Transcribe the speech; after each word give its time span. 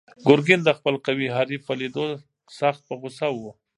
ګرګین 0.27 0.61
د 0.65 0.69
خپل 0.77 0.95
قوي 1.05 1.27
حریف 1.35 1.61
په 1.67 1.73
لیدو 1.79 2.05
سخت 2.59 2.81
په 2.87 2.93
غوسه 3.01 3.27
و. 3.37 3.39